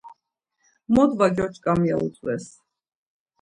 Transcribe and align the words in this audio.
Mot 0.95 1.11
va 1.19 1.27
gyoç̌ǩam 1.35 1.81
ya 1.89 1.95
utzves. 2.05 2.45